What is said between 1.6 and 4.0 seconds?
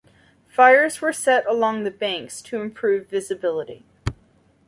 the banks to improve visibility.